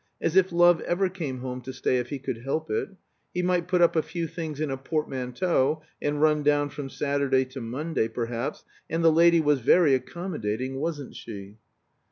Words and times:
As 0.19 0.35
if 0.35 0.51
love 0.51 0.81
ever 0.81 1.09
came 1.09 1.41
home 1.41 1.61
to 1.61 1.71
stay 1.71 1.99
if 1.99 2.09
he 2.09 2.17
could 2.17 2.37
help 2.39 2.71
it. 2.71 2.89
He 3.35 3.43
might 3.43 3.67
put 3.67 3.81
up 3.83 3.95
a 3.95 4.01
few 4.01 4.25
things 4.25 4.59
in 4.59 4.71
a 4.71 4.75
portmanteau, 4.75 5.83
and 6.01 6.19
run 6.19 6.41
down 6.41 6.69
from 6.69 6.89
Saturday 6.89 7.45
to 7.45 7.61
Monday, 7.61 8.07
perhaps, 8.07 8.63
and 8.89 9.03
the 9.03 9.11
lady 9.11 9.39
was 9.41 9.59
very 9.59 9.93
accommodating, 9.93 10.77
wasn't 10.79 11.15
she?" 11.15 11.57